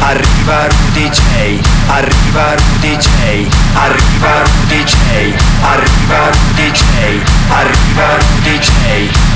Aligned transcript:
arriva 0.00 0.66
Rudy 0.66 1.08
J, 1.08 1.60
arriva 1.86 2.54
Rudy 2.54 2.96
J, 2.96 3.48
arriva 3.74 4.42
Rudy 4.42 4.84
J, 4.84 4.94
arriva 5.62 6.30
Rudy 6.30 6.70
J, 6.70 6.82
arriva 7.48 8.16
Rudy 8.18 8.58
J, 8.58 8.70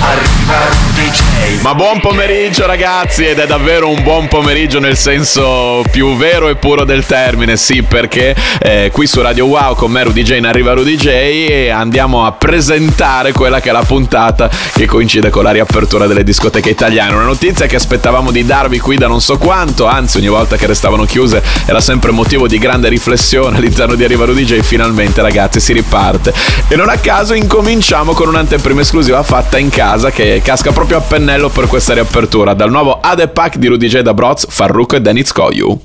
arriva 0.01 0.59
Rudy 0.69 1.11
J. 1.11 1.61
Ma 1.63 1.75
buon 1.75 2.01
pomeriggio 2.01 2.67
ragazzi 2.67 3.25
ed 3.25 3.39
è 3.39 3.47
davvero 3.47 3.89
un 3.89 4.03
buon 4.03 4.29
pomeriggio 4.29 4.79
nel 4.79 4.97
senso 4.97 5.83
più 5.91 6.17
vero 6.17 6.49
e 6.49 6.57
puro 6.57 6.85
del 6.85 7.07
termine, 7.07 7.57
sì 7.57 7.83
perché 7.83 8.35
eh, 8.61 8.91
qui 8.93 9.07
su 9.07 9.21
Radio 9.23 9.47
Wow 9.47 9.75
con 9.75 9.91
me 9.91 10.05
Rudy 10.05 10.23
J 10.23 10.37
in 10.37 10.47
arriva 10.47 10.73
Rudy 10.75 10.97
J 10.97 11.07
e 11.07 11.71
andiamo 11.71 12.27
a 12.27 12.33
presentare 12.33 13.33
quella 13.33 13.61
che 13.61 13.71
è 13.71 13.73
la 13.73 13.83
puntata 13.83 14.51
che 14.73 14.87
coincide 14.87 15.31
con 15.31 15.45
la 15.45 15.51
riapertura 15.51 16.07
delle 16.07 16.25
discoteche 16.25 16.71
italiane. 16.71 17.15
Una 17.15 17.25
notizia 17.25 17.67
che 17.67 17.77
aspettavamo 17.77 18.31
di 18.31 18.45
darvi 18.45 18.79
qui 18.79 18.97
da 18.97 19.07
non 19.07 19.21
so 19.21 19.39
quanto, 19.39 19.87
anzi 19.87 20.19
ogni 20.19 20.29
volta 20.29 20.48
che 20.57 20.67
restavano 20.67 21.05
chiuse 21.05 21.43
era 21.67 21.81
sempre 21.81 22.11
motivo 22.11 22.47
di 22.47 22.59
grande 22.59 22.89
riflessione 22.89 23.57
all'interno 23.57 23.95
di 23.95 24.05
Arriva 24.05 24.25
Rudy 24.25 24.45
J. 24.45 24.61
Finalmente 24.61 25.23
ragazzi 25.23 25.61
si 25.61 25.73
riparte. 25.73 26.33
E 26.69 26.77
non 26.77 26.89
a 26.89 26.97
caso 26.97 27.35
incominciamo 27.35 28.13
con 28.13 28.29
un'anteprima 28.29 28.81
esclusiva 28.81 29.23
fatta 29.23 29.59
in 29.59 29.69
casa 29.69 30.11
che 30.11 30.41
casca 30.43 30.73
proprio 30.73 30.99
a 30.99 31.01
pennello 31.01 31.49
per 31.49 31.67
questa 31.67 31.95
riapertura 31.95 32.55
dal 32.55 32.71
nuovo 32.71 32.99
Ade 33.01 33.29
Pack 33.29 33.57
di 33.57 33.67
Rudy 33.67 33.89
J 33.89 34.01
da 34.01 34.15
Broz, 34.15 34.47
Farruk 34.49 34.95
e 34.95 35.01
Denitz 35.01 35.33
Koyu. 35.33 35.81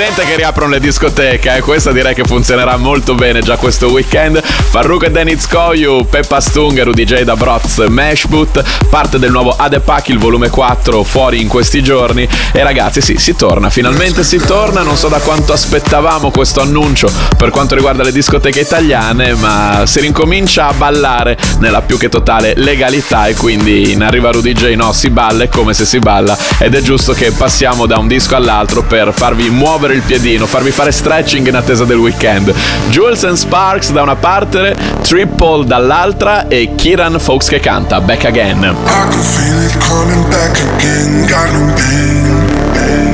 Eh, 0.00 0.06
si 0.06 0.14
sente 0.14 0.24
che 0.24 0.36
riaprono 0.36 0.70
le 0.70 0.80
discoteche 0.80 1.56
e 1.56 1.60
questa 1.60 1.92
direi 1.92 2.14
che 2.14 2.24
funzionerà 2.24 2.78
molto 2.78 3.14
bene 3.14 3.40
già 3.40 3.56
questo 3.56 3.90
weekend. 3.90 4.40
Farruk 4.42 5.04
e 5.04 5.10
Deniz 5.10 5.46
Koyu, 5.46 6.06
Peppa 6.08 6.40
Stung, 6.40 6.82
Rudy 6.82 7.04
J 7.04 7.22
da 7.22 7.36
Broz, 7.36 7.84
Mashboot, 7.86 8.62
parte 8.88 9.18
del 9.18 9.30
nuovo 9.30 9.54
Adepak, 9.54 10.08
il 10.08 10.18
volume 10.18 10.48
4, 10.48 11.02
fuori 11.02 11.42
in 11.42 11.48
questi 11.48 11.82
giorni. 11.82 12.26
E 12.52 12.62
ragazzi, 12.62 13.02
sì, 13.02 13.16
si 13.18 13.34
torna, 13.36 13.68
finalmente 13.68 14.24
si 14.24 14.38
torna. 14.38 14.80
Non 14.82 14.96
so 14.96 15.08
da 15.08 15.18
quanto 15.18 15.52
aspettavamo 15.52 16.30
questo 16.30 16.62
annuncio 16.62 17.10
per 17.36 17.50
quanto 17.50 17.74
riguarda 17.74 18.02
le 18.02 18.12
discoteche 18.12 18.60
italiane, 18.60 19.34
ma 19.34 19.82
si 19.84 20.00
rincomincia 20.00 20.68
a 20.68 20.72
ballare 20.72 21.36
nella 21.58 21.82
più 21.82 21.98
che 21.98 22.08
totale 22.08 22.54
legalità 22.56 23.26
e 23.26 23.34
quindi 23.34 23.92
in 23.92 24.02
arriva 24.02 24.30
Rudy 24.30 24.52
J, 24.54 24.74
no, 24.76 24.92
si 24.92 25.10
balla, 25.10 25.44
è 25.44 25.48
come 25.48 25.74
se 25.74 25.84
si 25.84 25.98
balla 25.98 26.36
ed 26.58 26.74
è 26.74 26.80
giusto 26.80 27.12
che 27.12 27.32
passiamo 27.32 27.84
da 27.84 27.98
un 27.98 28.08
disco 28.08 28.34
all'altro 28.34 28.82
per 28.82 29.12
farvi 29.12 29.50
muovere 29.50 29.89
il 29.94 30.02
piedino, 30.02 30.46
farvi 30.46 30.70
fare 30.70 30.92
stretching 30.92 31.46
in 31.46 31.54
attesa 31.54 31.84
del 31.84 31.98
weekend. 31.98 32.52
Jules 32.90 33.24
and 33.24 33.36
Sparks 33.36 33.90
da 33.90 34.02
una 34.02 34.16
parte, 34.16 34.76
Triple 35.02 35.64
dall'altra 35.64 36.48
e 36.48 36.74
Kieran 36.74 37.18
Fox 37.18 37.48
che 37.48 37.60
canta 37.60 38.00
Back 38.00 38.24
Again. 38.24 38.62
I 38.62 39.08
can 39.10 39.20
feel 39.20 39.62
it 39.62 39.76
coming 39.78 40.28
back 40.28 40.58
again. 40.76 41.26
Got 41.26 41.52
no 41.52 41.72
pain. 41.74 42.58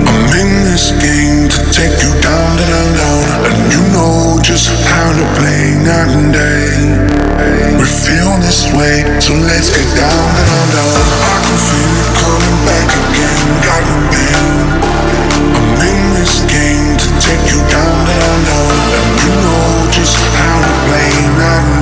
I'm 0.06 0.38
in 0.38 0.64
this 0.64 0.92
game 0.98 1.48
to 1.48 1.70
take 1.70 2.02
you 2.02 2.12
down, 2.20 2.56
down, 2.56 2.94
down. 2.94 3.44
And 3.46 3.72
you 3.72 3.86
and 5.86 6.32
day. 6.32 6.72
We 7.78 7.84
feel 7.84 8.32
this 8.40 8.72
way, 8.72 9.04
so 9.20 9.34
let's 9.34 9.70
get 9.70 9.88
down, 9.96 10.26
down, 10.34 10.66
down. 10.74 10.96
I 11.22 11.36
can 11.44 11.58
feel 11.68 11.92
it 12.02 12.10
coming 12.20 12.58
back 12.66 12.88
again. 12.90 13.38
Got 13.66 13.82
no 13.86 13.96
pain. 14.12 14.56
I'm 15.56 15.80
in 15.84 15.98
to 16.00 16.05
take 17.26 17.42
you 17.50 17.58
down, 17.66 18.06
down, 18.06 18.38
down. 18.46 18.70
Know 19.42 19.90
just 19.90 20.14
how 20.38 20.62
to 20.62 20.70
play 20.86 21.10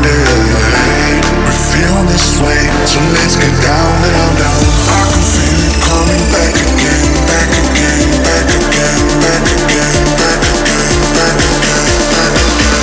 day. 0.00 1.20
We 1.44 1.52
feel 1.68 2.00
this 2.08 2.40
way, 2.40 2.64
so 2.88 2.96
let's 3.12 3.36
get 3.36 3.52
down, 3.60 3.92
down, 4.08 4.32
down. 4.40 4.60
I 4.88 5.04
can 5.04 5.20
feel 5.20 5.60
it 5.68 5.76
coming 5.84 6.24
back 6.32 6.56
again, 6.64 7.12
back 7.28 7.52
again, 7.60 8.08
back 8.24 8.48
again, 8.56 9.04
back 9.20 9.44
again, 9.52 10.00
back 10.16 10.40
again, 10.48 10.96
back 12.16 12.32
again. 12.32 12.80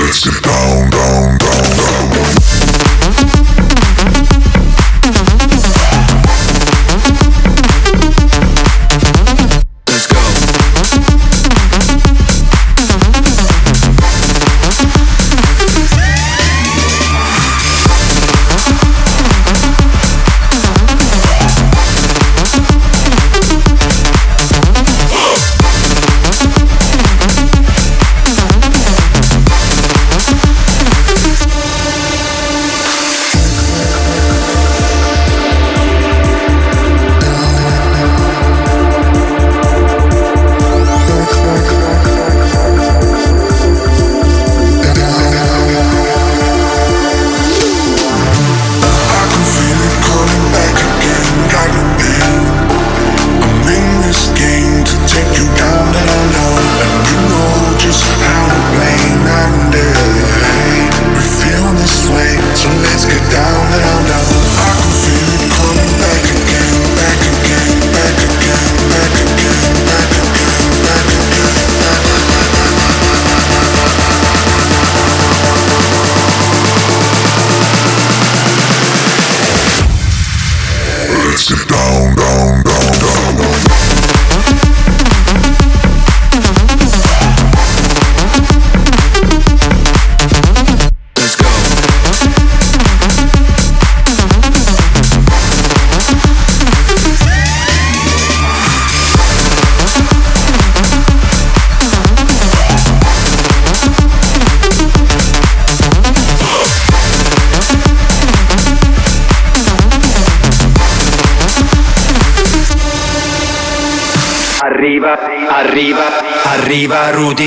Let's 0.00 0.24
get 0.24 0.40
down, 0.42 0.88
down, 0.88 1.36
down. 1.38 1.53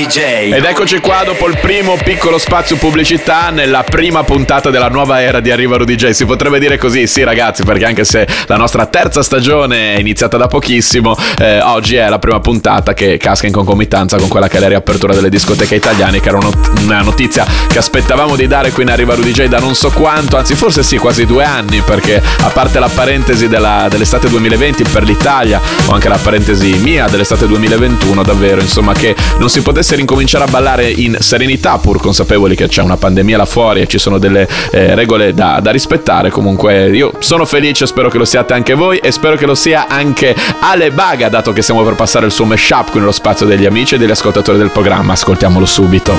Arriva 0.08 0.16
Rudy 0.16 0.16
J. 0.16 0.37
Ed 0.50 0.64
eccoci 0.64 0.98
qua 1.00 1.24
dopo 1.24 1.46
il 1.46 1.58
primo 1.58 1.96
piccolo 2.02 2.38
spazio 2.38 2.76
pubblicità 2.76 3.50
nella 3.50 3.84
prima 3.84 4.24
puntata 4.24 4.70
della 4.70 4.88
nuova 4.88 5.20
era 5.20 5.40
di 5.40 5.50
Arriva 5.50 5.76
Rudy 5.76 5.94
J. 5.94 6.10
Si 6.10 6.24
potrebbe 6.24 6.58
dire 6.58 6.78
così, 6.78 7.06
sì 7.06 7.22
ragazzi, 7.22 7.64
perché 7.64 7.84
anche 7.84 8.04
se 8.04 8.26
la 8.46 8.56
nostra 8.56 8.86
terza 8.86 9.22
stagione 9.22 9.94
è 9.94 9.98
iniziata 9.98 10.38
da 10.38 10.46
pochissimo, 10.46 11.14
eh, 11.38 11.60
oggi 11.60 11.96
è 11.96 12.08
la 12.08 12.18
prima 12.18 12.40
puntata 12.40 12.94
che 12.94 13.18
casca 13.18 13.46
in 13.46 13.52
concomitanza 13.52 14.16
con 14.16 14.28
quella 14.28 14.48
che 14.48 14.56
è 14.56 14.60
la 14.60 14.68
riapertura 14.68 15.12
delle 15.12 15.28
discoteche 15.28 15.74
italiane, 15.74 16.20
che 16.20 16.28
era 16.28 16.38
una 16.82 17.02
notizia 17.02 17.46
che 17.68 17.76
aspettavamo 17.76 18.34
di 18.34 18.46
dare 18.46 18.72
qui 18.72 18.84
in 18.84 18.90
Arriva 18.90 19.14
Rudy 19.14 19.32
J 19.32 19.48
da 19.48 19.58
non 19.58 19.74
so 19.74 19.90
quanto, 19.90 20.38
anzi 20.38 20.54
forse 20.54 20.82
sì, 20.82 20.96
quasi 20.96 21.26
due 21.26 21.44
anni, 21.44 21.82
perché 21.82 22.22
a 22.40 22.48
parte 22.48 22.78
la 22.78 22.88
parentesi 22.88 23.48
della- 23.48 23.86
dell'estate 23.90 24.28
2020 24.28 24.84
per 24.84 25.02
l'Italia, 25.02 25.60
o 25.86 25.92
anche 25.92 26.08
la 26.08 26.18
parentesi 26.18 26.72
mia 26.78 27.06
dell'estate 27.06 27.46
2021, 27.46 28.22
davvero, 28.22 28.62
insomma, 28.62 28.94
che 28.94 29.14
non 29.38 29.50
si 29.50 29.60
potesse 29.60 29.94
ricominciare 30.38 30.44
a 30.44 30.46
ballare 30.46 30.90
in 30.90 31.16
serenità, 31.20 31.78
pur 31.78 32.00
consapevoli 32.00 32.54
che 32.54 32.68
c'è 32.68 32.82
una 32.82 32.96
pandemia 32.96 33.36
là 33.36 33.46
fuori 33.46 33.80
e 33.80 33.86
ci 33.86 33.98
sono 33.98 34.18
delle 34.18 34.48
eh, 34.70 34.94
regole 34.94 35.34
da, 35.34 35.60
da 35.60 35.70
rispettare. 35.70 36.30
Comunque, 36.30 36.88
io 36.90 37.12
sono 37.18 37.44
felice, 37.44 37.86
spero 37.86 38.08
che 38.08 38.18
lo 38.18 38.24
siate 38.24 38.54
anche 38.54 38.74
voi 38.74 38.98
e 38.98 39.10
spero 39.10 39.36
che 39.36 39.46
lo 39.46 39.54
sia 39.54 39.86
anche 39.88 40.34
Ale 40.60 40.90
Baga, 40.92 41.28
dato 41.28 41.52
che 41.52 41.62
stiamo 41.62 41.82
per 41.82 41.94
passare 41.94 42.26
il 42.26 42.32
suo 42.32 42.44
mashup 42.44 42.90
qui 42.90 43.00
nello 43.00 43.12
spazio 43.12 43.46
degli 43.46 43.66
amici 43.66 43.96
e 43.96 43.98
degli 43.98 44.10
ascoltatori 44.10 44.58
del 44.58 44.70
programma. 44.70 45.12
Ascoltiamolo 45.12 45.66
subito. 45.66 46.16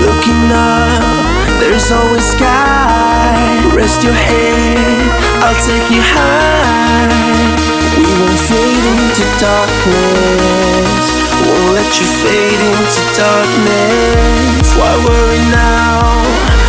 Looking. 0.00 0.54
Rest 3.74 4.02
your 4.02 4.12
head, 4.14 5.42
I'll 5.42 5.54
take 5.66 5.90
you 5.90 6.00
high. 6.00 7.06
We 7.96 8.02
won't 8.02 8.38
fade 8.40 8.84
into 8.84 9.22
darkness. 9.38 10.65
Let 11.86 12.00
you 12.00 12.06
fade 12.20 12.60
into 12.74 13.02
darkness. 13.16 14.74
Why 14.76 14.90
worry 15.06 15.38
now? 15.54 16.02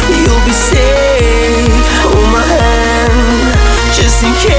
You'll 0.10 0.46
be 0.46 0.52
safe. 0.52 1.88
Hold 2.06 2.32
my 2.32 2.46
hand, 2.46 3.58
just 3.96 4.22
in 4.24 4.32
case. 4.48 4.57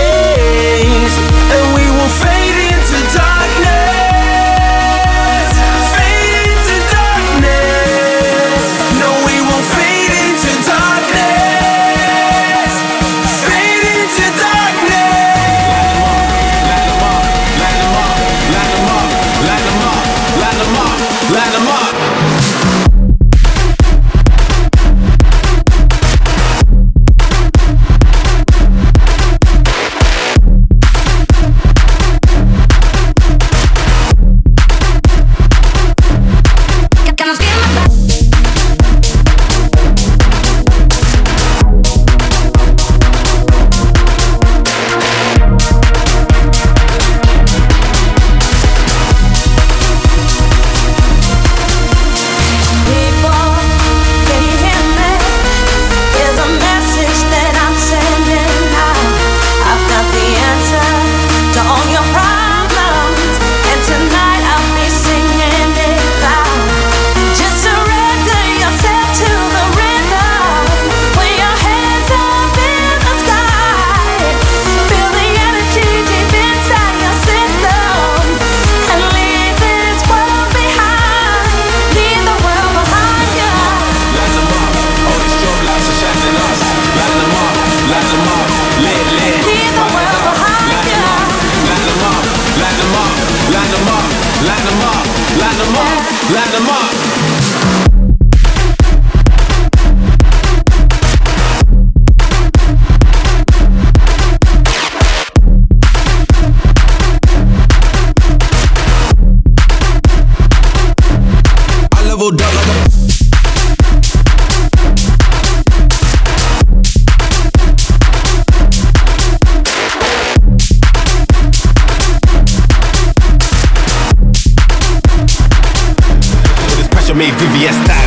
me 127.18 127.30
VVS 127.32 127.84
style. 127.84 127.97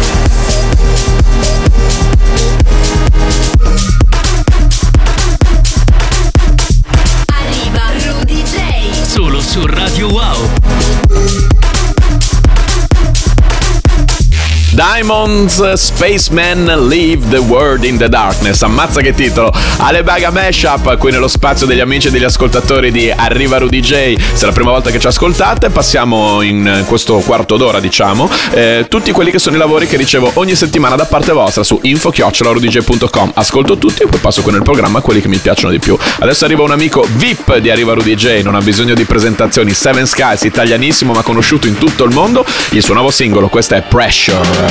Diamonds 14.82 15.74
Spaceman 15.74 16.88
Leave 16.88 17.30
the 17.30 17.38
World 17.38 17.84
in 17.84 18.00
the 18.00 18.10
Darkness. 18.10 18.64
Ammazza 18.64 19.00
che 19.02 19.14
titolo! 19.14 19.54
Alebaga 19.78 20.32
Mashup 20.32 20.98
qui 20.98 21.12
nello 21.12 21.28
spazio 21.28 21.68
degli 21.68 21.82
amici 21.82 22.08
e 22.08 22.10
degli 22.10 22.24
ascoltatori 22.24 22.90
di 22.92 23.12
Arriva 23.12 23.60
Rudy 23.60 23.80
J. 23.80 24.16
Se 24.34 24.42
è 24.42 24.46
la 24.48 24.52
prima 24.52 24.72
volta 24.72 24.90
che 24.90 24.98
ci 24.98 25.06
ascoltate, 25.06 25.70
passiamo 25.70 26.42
in 26.42 26.84
questo 26.88 27.20
quarto 27.20 27.58
d'ora, 27.58 27.80
diciamo, 27.80 28.28
eh, 28.54 28.88
tutti 28.90 29.12
quelli 29.12 29.30
che 29.30 29.38
sono 29.38 29.56
i 29.56 29.60
lavori 29.60 29.86
che 29.86 29.98
ricevo 29.98 30.32
ogni 30.36 30.56
settimana 30.56 30.96
da 30.96 31.06
parte 31.06 31.32
vostra 31.32 31.62
su 31.62 31.78
info-rudj.com. 31.80 33.34
Ascolto 33.36 33.78
tutti 33.78 34.02
e 34.02 34.08
poi 34.08 34.20
passo 34.20 34.42
con 34.42 34.56
il 34.56 34.64
programma 34.64 35.02
quelli 35.02 35.22
che 35.22 35.28
mi 35.28 35.38
piacciono 35.38 35.70
di 35.70 35.78
più. 35.78 35.96
Adesso 36.22 36.46
arriva 36.46 36.64
un 36.64 36.72
amico 36.72 37.06
VIP 37.18 37.58
di 37.58 37.70
Arriva 37.70 37.94
Rudy 37.94 38.16
J, 38.16 38.42
non 38.42 38.56
ha 38.56 38.62
bisogno 38.62 38.96
di 38.96 39.06
presentazioni. 39.06 39.76
Seven 39.76 40.08
Skies, 40.08 40.42
italianissimo 40.42 41.14
ma 41.14 41.22
conosciuto 41.22 41.68
in 41.68 41.78
tutto 41.78 42.04
il 42.04 42.12
mondo. 42.16 42.44
Il 42.72 42.82
suo 42.82 42.96
nuovo 42.96 43.12
singolo, 43.12 43.48
questo 43.48 43.76
è 43.76 43.84
Pressure. 43.84 44.71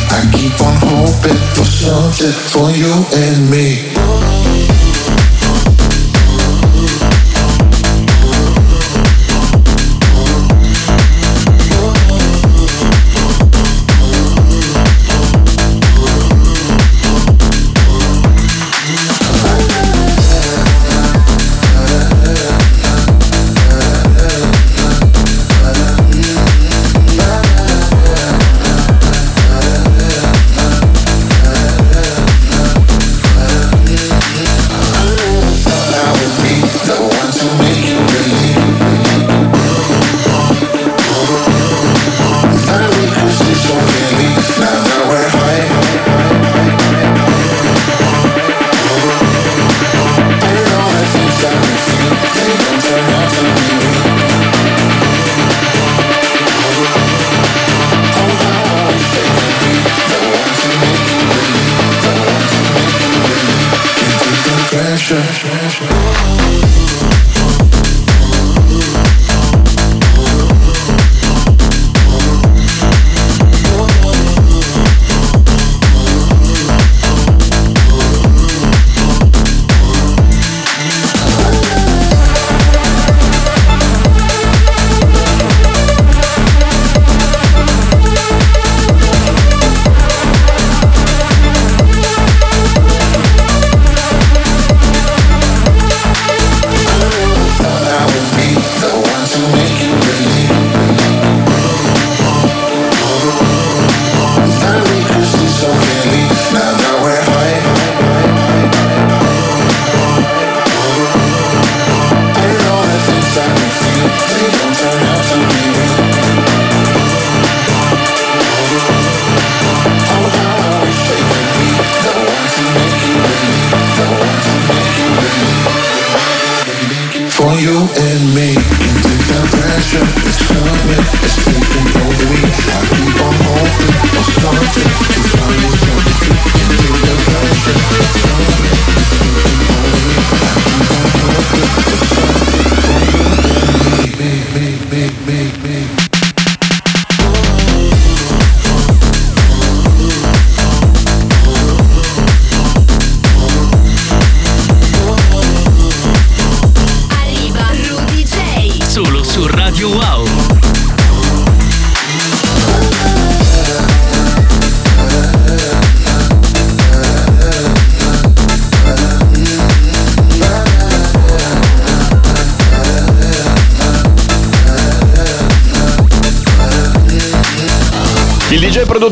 I 0.21 0.29
keep 0.33 0.53
on 0.61 0.75
hoping 0.77 1.41
for 1.55 1.65
something 1.65 2.31
for 2.53 2.69
you 2.69 2.93
and 3.11 3.49
me 3.49 4.90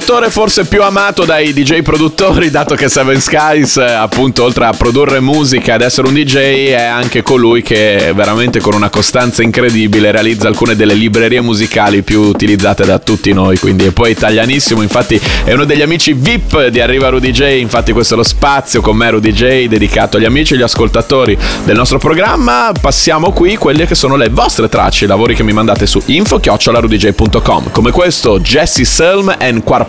Produttore 0.10 0.34
forse 0.34 0.66
più 0.66 0.82
amato 0.82 1.24
dai 1.24 1.54
DJ 1.54 1.84
produttori, 1.84 2.50
dato 2.50 2.74
che 2.74 2.89
Seven 2.89 3.22
Skies, 3.22 3.78
eh, 3.78 3.92
appunto, 3.92 4.44
oltre 4.44 4.66
a 4.66 4.72
produrre 4.72 5.20
musica 5.20 5.75
ed 5.75 5.82
essere 5.82 6.08
un 6.08 6.16
DJ, 6.16 6.70
è 6.70 6.82
anche 6.82 7.22
colui 7.22 7.62
che 7.62 8.12
veramente 8.16 8.60
con 8.60 8.74
una 8.74 8.89
costanza 8.89 9.44
incredibile 9.44 10.10
realizza 10.10 10.48
alcune 10.48 10.75
delle 10.75 10.96
librerie 10.96 11.42
musicali 11.42 12.01
più 12.01 12.22
utilizzate 12.22 12.86
da 12.86 12.98
tutti 12.98 13.32
noi. 13.34 13.60
Quindi 13.60 13.86
è 13.86 13.92
poi 13.92 14.10
italianissimo, 14.10 14.82
infatti 14.82 15.22
è 15.44 15.54
uno 15.54 15.66
degli 15.66 15.84
amici 15.84 16.13
VIP 16.13 16.70
di 16.70 16.82
Arriva 16.82 17.10
Rudy 17.10 17.30
J. 17.30 17.60
Infatti 17.60 17.92
questo 17.92 18.16
è 18.16 18.18
lo 18.18 18.24
spazio 18.24 18.82
con 18.82 18.98
me 18.98 19.12
Rudy 19.12 19.32
J 19.32 19.68
dedicato 19.68 20.18
agli 20.18 20.25
amici 20.25 20.54
e 20.54 20.56
agli 20.56 20.63
ascoltatori 20.63 21.38
del 21.66 21.75
nostro 21.75 22.00
programma. 22.00 22.72
Passiamo 22.82 23.32
qui 23.32 23.58
quelle 23.58 23.86
che 23.86 23.94
sono 23.94 24.16
le 24.16 24.30
vostre 24.30 24.70
tracce, 24.70 25.06
i 25.06 25.08
lavori 25.08 25.36
che 25.36 25.44
mi 25.44 25.54
mandate 25.54 25.86
su 25.86 26.01
info-rudj.com. 26.04 27.70
Come 27.70 27.92
questo 27.92 28.39
Jesse 28.39 28.86
Selm 28.86 29.36
and 29.39 29.63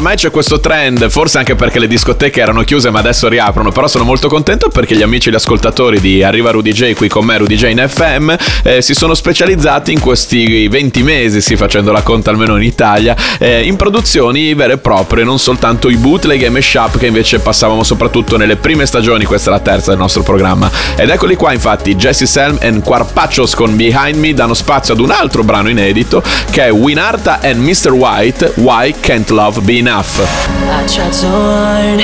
oramai 0.00 0.16
c'è 0.16 0.30
questo 0.30 0.60
trend, 0.60 1.10
forse 1.10 1.36
anche 1.36 1.54
perché 1.54 1.78
le 1.78 1.86
discoteche 1.86 2.40
erano 2.40 2.62
chiuse 2.62 2.88
ma 2.88 3.00
adesso 3.00 3.28
riaprono, 3.28 3.70
però 3.70 3.86
sono 3.86 4.02
molto 4.02 4.28
contento 4.28 4.70
perché 4.70 4.96
gli 4.96 5.02
amici 5.02 5.28
e 5.28 5.32
gli 5.32 5.34
ascoltatori 5.34 6.00
di 6.00 6.22
Arriva 6.22 6.50
Rudy 6.50 6.72
J 6.72 6.94
qui 6.94 7.06
con 7.06 7.26
me, 7.26 7.36
Rudy 7.36 7.54
J 7.54 7.64
in 7.64 7.84
FM, 7.86 8.32
eh, 8.62 8.80
si 8.80 8.94
sono 8.94 9.12
specializzati 9.12 9.92
in 9.92 10.00
questi 10.00 10.68
20 10.68 11.02
mesi, 11.02 11.42
sì, 11.42 11.54
facendo 11.54 11.92
la 11.92 12.00
conta 12.00 12.30
almeno 12.30 12.56
in 12.56 12.62
Italia, 12.62 13.14
eh, 13.38 13.62
in 13.62 13.76
produzioni 13.76 14.54
vere 14.54 14.74
e 14.74 14.78
proprie, 14.78 15.22
non 15.22 15.38
soltanto 15.38 15.90
i 15.90 15.96
bootleg 15.96 16.44
e 16.44 16.48
mashup 16.48 16.96
che 16.96 17.06
invece 17.06 17.40
passavamo 17.40 17.82
soprattutto 17.82 18.38
nelle 18.38 18.56
prime 18.56 18.86
stagioni, 18.86 19.26
questa 19.26 19.50
è 19.50 19.52
la 19.52 19.60
terza 19.60 19.90
del 19.90 19.98
nostro 19.98 20.22
programma. 20.22 20.70
Ed 20.96 21.10
eccoli 21.10 21.36
qua 21.36 21.52
infatti, 21.52 21.94
Jesse 21.94 22.24
Selm 22.24 22.56
e 22.58 22.80
Quarpachos 22.80 23.54
con 23.54 23.76
Behind 23.76 24.16
Me 24.16 24.32
danno 24.32 24.54
spazio 24.54 24.94
ad 24.94 25.00
un 25.00 25.10
altro 25.10 25.44
brano 25.44 25.68
inedito 25.68 26.22
che 26.50 26.64
è 26.64 26.72
Winarta 26.72 27.40
and 27.42 27.60
Mr. 27.60 27.90
White, 27.90 28.52
Why 28.56 28.94
Can't 28.98 29.28
Love 29.28 29.60
Be 29.60 29.76
Enough? 29.76 29.88
I 29.92 30.86
tried 30.86 31.12
so 31.12 31.26
hard, 31.28 32.00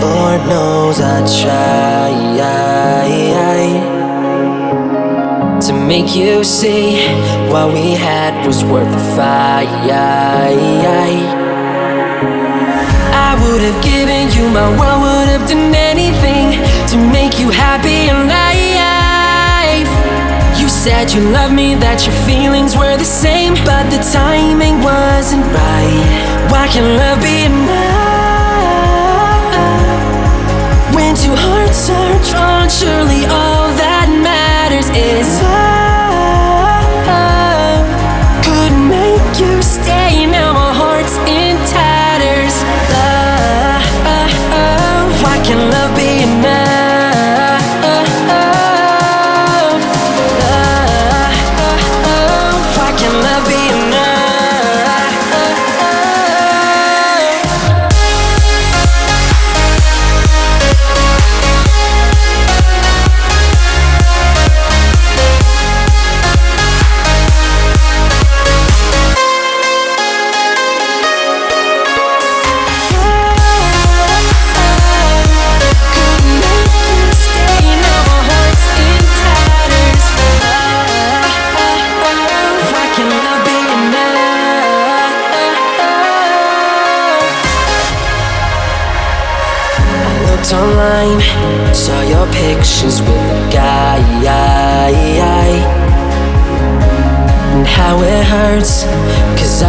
Lord 0.00 0.40
knows 0.48 1.00
I 1.00 1.18
tried 1.42 2.14
to 5.60 5.72
make 5.72 6.14
you 6.14 6.44
see 6.44 7.08
what 7.50 7.72
we 7.74 7.94
had 7.94 8.46
was 8.46 8.62
worth 8.62 8.88
the 8.88 9.00
fight. 9.16 9.66
I 13.26 13.34
would 13.42 13.62
have 13.62 13.82
given 13.82 14.30
you 14.36 14.48
my 14.50 14.68
world, 14.78 15.02
would 15.02 15.28
have 15.34 15.48
done 15.48 15.74
anything 15.74 16.62
to 16.90 16.96
make 17.12 17.40
you 17.40 17.50
happy 17.50 18.12
life. 18.28 19.90
You 20.60 20.68
said 20.68 21.12
you 21.12 21.20
loved 21.30 21.54
me, 21.54 21.74
that 21.74 22.06
your 22.06 22.14
feelings 22.28 22.76
were 22.76 22.96
the 22.96 23.04
same, 23.04 23.54
but 23.64 23.90
the 23.90 23.98
timing 24.12 24.82
wasn't 24.82 25.44
right. 25.50 26.33
Why 26.50 26.68
can 26.68 26.96
love 26.96 27.20
be 27.22 27.44
enough? 27.44 28.04
When 30.94 31.14
two 31.16 31.34
hearts 31.34 31.90
are 31.90 32.18
drawn, 32.30 32.68
surely 32.68 33.24
all 33.26 33.68
that 33.82 34.08
matters 34.22 34.88
is 34.90 35.42
love. 35.42 35.63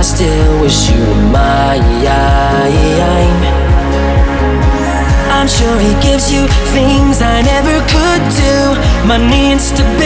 Still 0.06 0.62
wish 0.62 0.90
you 0.92 1.00
were 1.00 1.22
mine. 1.34 1.82
I'm 5.38 5.48
sure 5.48 5.80
he 5.80 5.94
gives 6.08 6.32
you 6.32 6.48
things 6.78 7.22
I 7.22 7.42
never 7.42 7.78
could 7.94 8.24
do, 8.44 9.08
money 9.08 9.52
and 9.54 9.62
stability. 9.62 10.05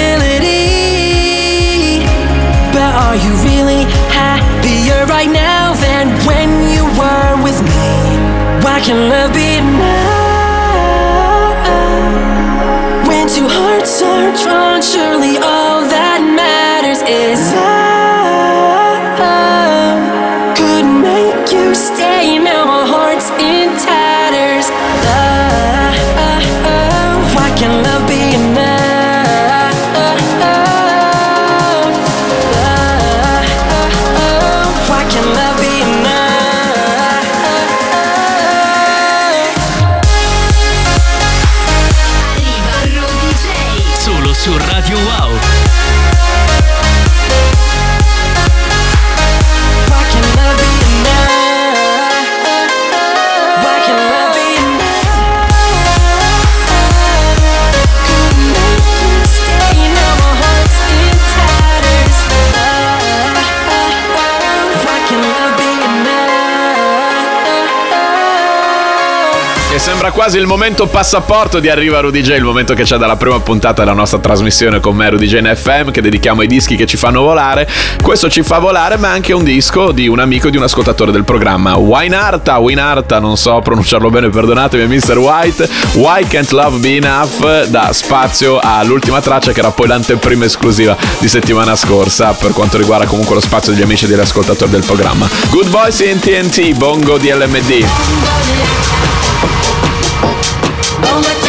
Quasi 70.19 70.37
il 70.37 70.47
momento 70.47 70.85
passaporto 70.87 71.61
di 71.61 71.69
Arriva 71.69 72.01
Rudy 72.01 72.19
J, 72.19 72.31
il 72.31 72.43
momento 72.43 72.73
che 72.73 72.83
c'è 72.83 72.97
dalla 72.97 73.15
prima 73.15 73.39
puntata 73.39 73.83
della 73.83 73.95
nostra 73.95 74.19
trasmissione 74.19 74.81
con 74.81 74.93
me 74.93 75.09
Rudy 75.11 75.25
J 75.25 75.35
in 75.35 75.53
FM, 75.55 75.91
che 75.91 76.01
dedichiamo 76.01 76.41
ai 76.41 76.47
dischi 76.47 76.75
che 76.75 76.85
ci 76.85 76.97
fanno 76.97 77.21
volare. 77.21 77.65
Questo 78.03 78.29
ci 78.29 78.43
fa 78.43 78.59
volare, 78.59 78.97
ma 78.97 79.11
anche 79.11 79.31
un 79.31 79.45
disco 79.45 79.93
di 79.93 80.09
un 80.09 80.19
amico 80.19 80.49
e 80.49 80.51
di 80.51 80.57
un 80.57 80.63
ascoltatore 80.63 81.13
del 81.13 81.23
programma. 81.23 81.77
Winarta, 81.77 82.57
Winarta, 82.57 83.19
non 83.19 83.37
so 83.37 83.61
pronunciarlo 83.61 84.09
bene, 84.09 84.27
perdonatemi, 84.27 84.93
Mr. 84.93 85.17
White. 85.19 85.69
Why 85.93 86.27
Can't 86.27 86.51
Love 86.51 86.79
Be 86.79 86.97
Enough? 86.97 87.67
Da 87.67 87.93
spazio 87.93 88.59
all'ultima 88.61 89.21
traccia 89.21 89.53
che 89.53 89.59
era 89.59 89.71
poi 89.71 89.87
l'anteprima 89.87 90.43
esclusiva 90.43 90.97
di 91.19 91.29
settimana 91.29 91.77
scorsa 91.77 92.33
per 92.33 92.51
quanto 92.51 92.77
riguarda 92.77 93.05
comunque 93.05 93.35
lo 93.35 93.41
spazio 93.41 93.71
degli 93.71 93.83
amici 93.83 94.03
e 94.03 94.09
degli 94.09 94.19
ascoltatori 94.19 94.69
del 94.69 94.83
programma. 94.83 95.29
Good 95.49 95.69
Boys 95.69 96.01
in 96.01 96.19
TNT, 96.19 96.75
Bongo 96.75 97.17
di 97.17 97.29
LMD. 97.29 97.87
Bongo 101.09 101.33
cha 101.41 101.48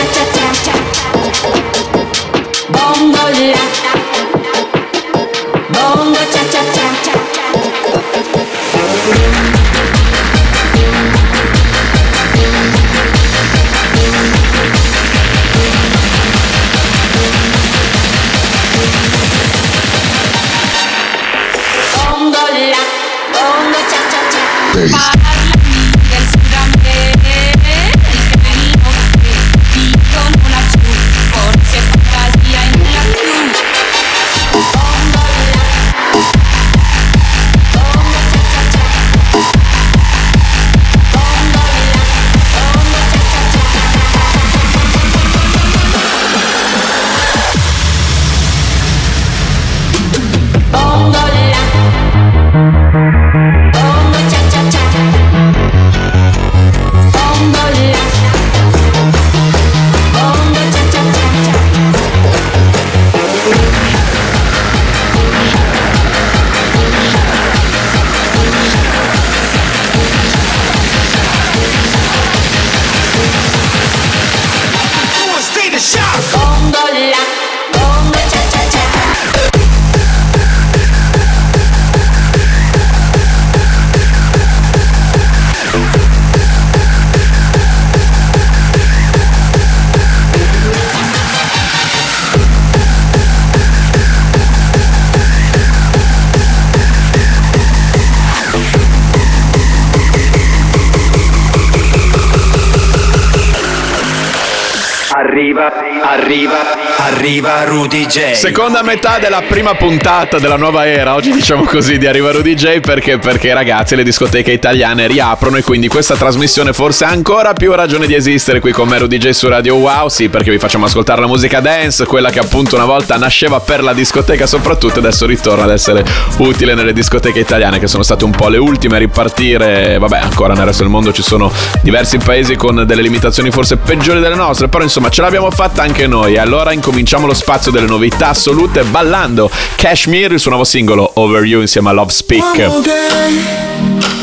arriva 107.31 107.63
Rudy 107.63 108.07
J. 108.07 108.33
Seconda 108.33 108.83
metà 108.83 109.21
della 109.21 109.43
prima 109.47 109.75
puntata 109.75 110.41
della 110.41 110.57
nuova 110.57 110.85
era, 110.85 111.15
oggi 111.15 111.31
diciamo 111.31 111.63
così, 111.63 111.97
di 111.97 112.09
Arriva 112.09 112.33
Rudy 112.33 112.55
J 112.55 112.81
perché, 112.81 113.19
perché 113.19 113.55
ragazzi 113.55 113.95
le 113.95 114.03
discoteche 114.03 114.51
italiane 114.51 115.07
riaprono 115.07 115.57
e 115.57 115.63
quindi 115.63 115.87
questa 115.87 116.17
trasmissione 116.17 116.73
forse 116.73 117.05
ha 117.05 117.11
ancora 117.11 117.53
più 117.53 117.73
ragione 117.73 118.09
di 118.09 118.15
esistere 118.15 118.59
qui 118.59 118.73
con 118.73 118.89
me 118.89 118.99
Rudy 118.99 119.19
J 119.19 119.29
su 119.29 119.47
Radio 119.47 119.77
Wow, 119.77 120.09
sì 120.09 120.29
perché 120.29 120.51
vi 120.51 120.59
facciamo 120.59 120.87
ascoltare 120.87 121.21
la 121.21 121.29
musica 121.29 121.61
dance, 121.61 122.05
quella 122.05 122.31
che 122.31 122.41
appunto 122.41 122.75
una 122.75 122.85
volta 122.85 123.17
nasceva 123.17 123.61
per 123.61 123.85
la 123.85 123.93
discoteca 123.93 124.49
soprattutto 124.49 124.99
adesso 124.99 125.25
ritorna 125.25 125.63
ad 125.63 125.71
essere 125.71 126.05
utile 126.39 126.75
nelle 126.75 126.93
discoteche 126.93 127.39
italiane 127.39 127.79
che 127.79 127.87
sono 127.87 128.03
state 128.03 128.25
un 128.25 128.33
po' 128.33 128.49
le 128.49 128.59
ultime 128.59 128.97
a 128.97 128.99
ripartire, 128.99 129.99
vabbè 129.99 130.19
ancora 130.19 130.55
nel 130.55 130.65
resto 130.65 130.83
del 130.83 130.91
mondo 130.91 131.13
ci 131.13 131.23
sono 131.23 131.53
diversi 131.81 132.19
paesi 132.19 132.57
con 132.57 132.85
delle 132.85 133.03
limitazioni 133.03 133.53
forse 133.53 133.77
peggiori 133.77 134.19
delle 134.19 134.35
nostre, 134.35 134.67
però 134.67 134.83
insomma 134.83 135.11
ce 135.11 135.23
l'abbiamo 135.23 135.49
fatta 135.53 135.83
anche 135.83 136.09
noi. 136.09 136.37
Allora 136.37 136.73
incominciamo 136.73 137.19
lo 137.27 137.35
spazio 137.35 137.71
delle 137.71 137.87
novità 137.87 138.29
assolute 138.29 138.83
ballando 138.85 139.51
Cashmere, 139.77 140.35
il 140.35 140.41
suo 140.41 140.51
nuovo 140.51 140.65
singolo 140.65 141.11
Over 141.15 141.45
You 141.45 141.61
insieme 141.61 141.91
a 141.91 141.93
Love 141.93 142.13
Speak. 142.13 144.20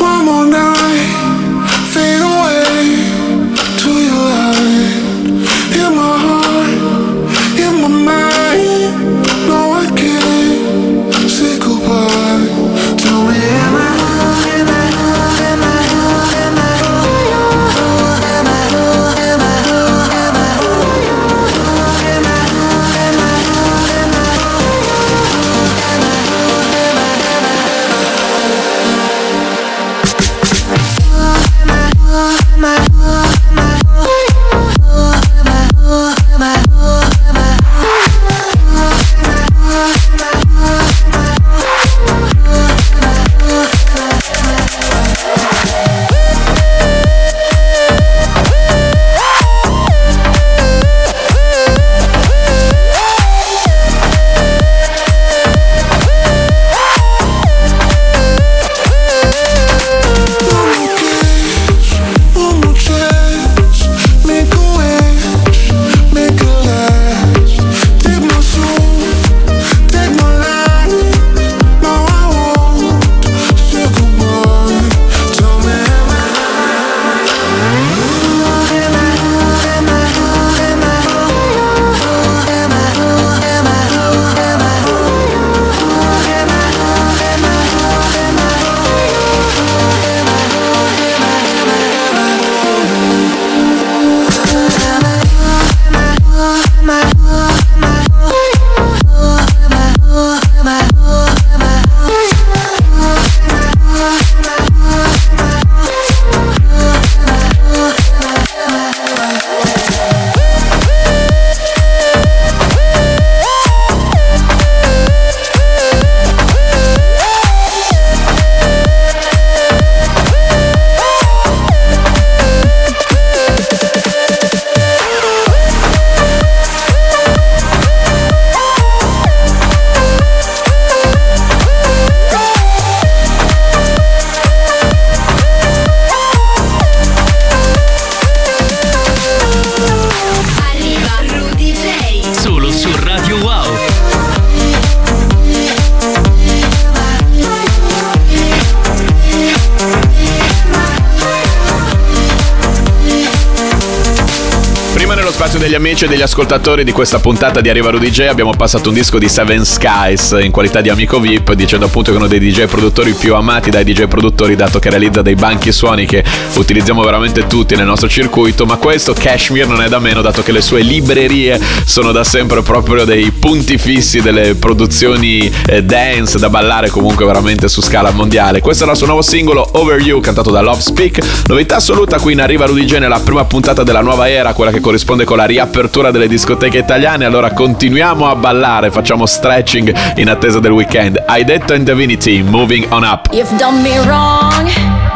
Spazio 155.97 156.15
degli 156.15 156.21
ascoltatori 156.21 156.83
di 156.83 156.91
questa 156.91 157.17
puntata 157.17 157.59
di 157.59 157.69
Arriva 157.69 157.89
Rudy 157.89 158.11
J 158.11 158.27
abbiamo 158.29 158.51
passato 158.51 158.89
un 158.89 158.93
disco 158.93 159.17
di 159.17 159.27
Seven 159.27 159.65
Skies 159.65 160.37
in 160.41 160.51
qualità 160.51 160.79
di 160.79 160.89
amico 160.89 161.19
VIP 161.19 161.53
dicendo 161.53 161.87
appunto 161.87 162.11
che 162.11 162.17
è 162.17 162.19
uno 162.19 162.27
dei 162.27 162.39
DJ 162.39 162.65
produttori 162.65 163.13
più 163.13 163.33
amati 163.33 163.71
dai 163.71 163.83
DJ 163.83 164.03
produttori 164.03 164.55
dato 164.55 164.77
che 164.77 164.91
realizza 164.91 165.23
dei 165.23 165.33
banchi 165.33 165.71
suoni 165.71 166.05
che 166.05 166.23
utilizziamo 166.53 167.01
veramente 167.01 167.47
tutti 167.47 167.75
nel 167.75 167.87
nostro 167.87 168.07
circuito 168.07 168.67
ma 168.67 168.75
questo 168.75 169.13
Cashmere 169.13 169.65
non 169.65 169.81
è 169.81 169.89
da 169.89 169.97
meno 169.97 170.21
dato 170.21 170.43
che 170.43 170.51
le 170.51 170.61
sue 170.61 170.81
librerie 170.81 171.59
sono 171.83 172.11
da 172.11 172.23
sempre 172.23 172.61
proprio 172.61 173.03
dei 173.03 173.31
punti 173.31 173.79
fissi 173.79 174.21
delle 174.21 174.53
produzioni 174.53 175.51
eh, 175.65 175.83
dance 175.83 176.37
da 176.37 176.51
ballare 176.51 176.91
comunque 176.91 177.25
veramente 177.25 177.67
su 177.67 177.81
scala 177.81 178.11
mondiale. 178.11 178.61
Questo 178.61 178.85
è 178.85 178.89
il 178.89 178.95
suo 178.95 179.07
nuovo 179.07 179.23
singolo 179.23 179.67
Over 179.71 179.99
You 179.99 180.19
cantato 180.19 180.51
da 180.51 180.61
Love 180.61 180.81
Speak. 180.81 181.45
Novità 181.47 181.77
assoluta 181.77 182.19
qui 182.19 182.33
in 182.33 182.41
Arriva 182.41 182.67
Rudy 182.67 182.85
J 182.85 182.97
nella 182.97 183.19
prima 183.19 183.45
puntata 183.45 183.81
della 183.81 184.01
nuova 184.01 184.29
era 184.29 184.53
quella 184.53 184.69
che 184.69 184.79
corrisponde 184.79 185.23
con 185.23 185.37
la 185.37 185.45
riapertura 185.45 185.85
delle 186.11 186.27
discoteche 186.27 186.79
italiane 186.79 187.25
allora 187.25 187.51
continuiamo 187.51 188.29
a 188.29 188.35
ballare 188.35 188.91
facciamo 188.91 189.25
stretching 189.25 189.93
in 190.17 190.29
attesa 190.29 190.59
del 190.59 190.71
weekend 190.71 191.23
hai 191.25 191.43
detto 191.43 191.73
in 191.73 191.83
Divinity 191.83 192.41
moving 192.41 192.85
on 192.91 193.03
up 193.03 193.29
You've 193.31 193.55
done 193.57 193.81
me 193.81 193.97
wrong, 194.05 194.69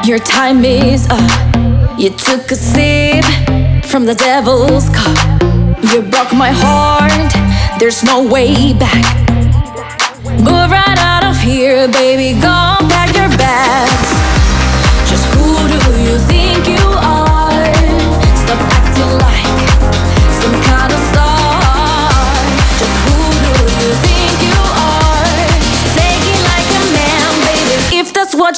your 0.05 0.19
time 0.19 0.65
is 0.65 1.05
up. 1.09 1.97
You 1.97 2.09
took 2.09 2.51
a 2.51 2.55
sip 2.55 3.25
from 3.85 4.05
the 4.05 4.15
devil's 4.15 4.89
cup. 4.89 5.41
You 5.91 6.01
broke 6.01 6.33
my 6.33 6.51
heart, 6.51 7.31
there's 7.79 8.03
no 8.03 8.21
way 8.23 8.73
back. 8.73 9.05
Move 10.39 10.71
right 10.71 10.97
out 10.97 11.23
of 11.23 11.37
here, 11.37 11.87
baby, 11.87 12.39
go 12.39 12.77
pack 12.89 13.15
your 13.15 13.29
bags. 13.37 14.10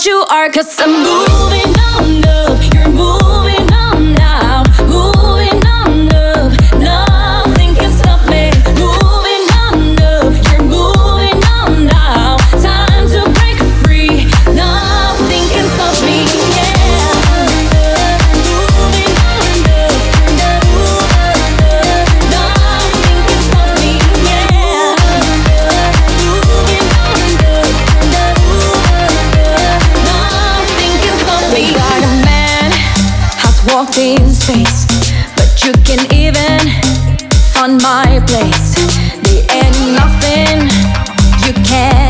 You 0.06 0.26
are. 0.30 0.50
Cause 0.50 0.80
I'm 0.80 0.92
moving 0.92 1.74
on 1.80 2.22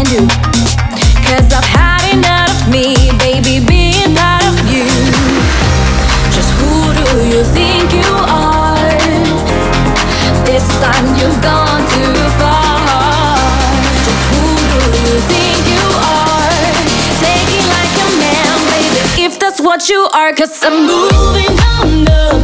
Cause 0.04 1.54
I've 1.54 1.64
had 1.64 2.14
enough 2.14 2.64
of 2.64 2.70
me, 2.70 3.10
baby, 3.18 3.66
being 3.66 4.14
part 4.16 4.44
of 4.44 4.60
you. 4.68 4.84
Just 6.36 6.52
who 6.60 6.94
do 6.94 7.08
you 7.32 7.44
think 7.56 7.92
you 7.94 8.12
are? 8.28 8.76
This 10.46 10.68
time 10.84 11.08
you've 11.16 11.42
gone 11.42 11.82
too 11.96 12.14
far. 12.36 12.84
Just 14.04 14.24
who 14.28 14.44
do 14.72 14.80
you 15.08 15.16
think 15.32 15.62
you 15.72 15.86
are? 15.96 16.68
Take 17.24 17.50
it 17.60 17.66
like 17.72 17.96
a 18.04 18.08
man, 18.20 18.56
baby, 18.68 19.24
if 19.24 19.40
that's 19.40 19.62
what 19.62 19.90
you 19.90 20.08
are. 20.14 20.34
Cause 20.34 20.64
I'm 20.64 20.86
moving 20.86 21.56
on 21.80 22.08
up, 22.10 22.44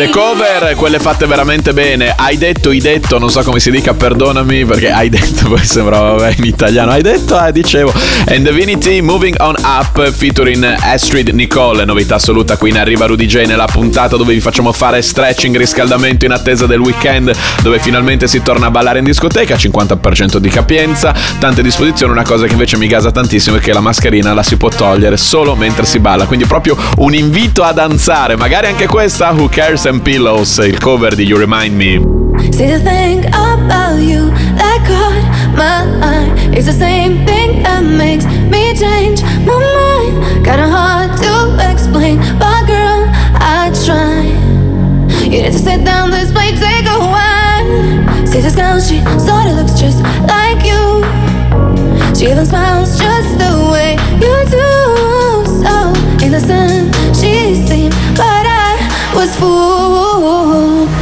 Le 0.00 0.08
cover, 0.08 0.76
quelle 0.76 0.98
fatte 0.98 1.26
veramente 1.26 1.74
bene. 1.74 2.14
Hai 2.16 2.38
detto, 2.38 2.70
hai 2.70 2.80
detto, 2.80 3.18
non 3.18 3.28
so 3.28 3.42
come 3.42 3.60
si 3.60 3.70
dica, 3.70 3.92
perdonami 3.92 4.64
perché 4.64 4.90
hai 4.90 5.10
detto, 5.10 5.46
poi 5.52 5.62
sembrava 5.62 6.12
vabbè, 6.12 6.36
in 6.38 6.44
italiano. 6.44 6.92
Hai 6.92 7.02
detto, 7.02 7.36
ah, 7.36 7.50
dicevo. 7.50 7.92
And 8.28 8.48
Divinity 8.48 9.02
Moving 9.02 9.36
On 9.40 9.54
Up 9.62 10.10
featuring 10.10 10.64
Astrid 10.64 11.28
Nicole, 11.28 11.84
novità 11.84 12.14
assoluta 12.14 12.56
qui 12.56 12.70
in 12.70 12.78
Arriva 12.78 13.04
Rudy 13.04 13.26
J 13.26 13.44
nella 13.44 13.66
puntata 13.66 14.16
dove 14.16 14.32
vi 14.32 14.40
facciamo 14.40 14.72
fare 14.72 15.02
stretching, 15.02 15.54
riscaldamento 15.58 16.24
in 16.24 16.32
attesa 16.32 16.64
del 16.64 16.80
weekend 16.80 17.36
dove 17.60 17.78
finalmente 17.78 18.26
si 18.26 18.42
torna 18.42 18.68
a 18.68 18.70
ballare 18.70 19.00
in 19.00 19.04
discoteca, 19.04 19.56
50% 19.56 20.38
di 20.38 20.48
capienza, 20.48 21.14
tante 21.38 21.60
disposizioni, 21.60 22.12
una 22.12 22.24
cosa 22.24 22.46
che 22.46 22.52
invece 22.52 22.78
mi 22.78 22.86
gasa 22.86 23.10
tantissimo 23.10 23.56
è 23.56 23.60
che 23.60 23.74
la 23.74 23.80
mascherina 23.80 24.32
la 24.32 24.42
si 24.42 24.56
può 24.56 24.70
togliere 24.70 25.18
solo 25.18 25.54
mentre 25.56 25.84
si 25.84 25.98
balla, 25.98 26.24
quindi 26.24 26.46
proprio 26.46 26.74
un 26.96 27.12
invito 27.12 27.62
a 27.62 27.72
danzare, 27.72 28.36
magari 28.36 28.68
anche 28.68 28.86
questa 28.86 29.28
Who 29.32 29.48
Cares 29.50 29.88
and 29.90 30.02
Pillows, 30.02 30.58
il 30.58 30.78
cover 30.78 31.16
di 31.16 31.24
You 31.24 31.36
Remind 31.36 31.74
Me. 31.74 31.98
See 32.52 32.66
the 32.66 32.78
thing 32.78 33.24
about 33.26 33.98
you 33.98 34.30
that 34.54 34.78
caught 34.86 35.26
my 35.56 35.82
eye. 36.00 36.30
It's 36.56 36.66
the 36.66 36.72
same 36.72 37.26
thing 37.26 37.62
that 37.64 37.82
makes 37.82 38.24
me 38.24 38.72
change 38.72 39.20
my 39.44 39.58
mind. 39.58 40.44
Kinda 40.44 40.68
hard 40.68 41.16
to 41.18 41.58
explain, 41.68 42.18
but 42.38 42.66
girl, 42.66 43.10
I 43.34 43.72
try. 43.84 44.30
You 45.24 45.42
need 45.42 45.52
to 45.52 45.58
sit 45.58 45.84
down, 45.84 46.12
this 46.12 46.32
might 46.32 46.54
take 46.54 46.86
a 46.86 46.98
while. 47.14 48.26
See 48.26 48.40
this 48.40 48.54
girl, 48.54 48.78
she 48.78 49.00
sorta 49.18 49.52
looks 49.58 49.74
just 49.74 50.02
like 50.30 50.62
you. 50.62 51.02
She 52.14 52.30
even 52.30 52.46
smiles 52.46 52.96
just 52.96 53.38
the 53.38 53.52
way 53.72 53.98
you 54.22 54.34
do. 54.54 54.70
So 55.64 55.74
innocent 56.24 56.94
she 57.16 57.50
I 58.18 58.39
was 59.20 59.36
fooled 59.36 60.99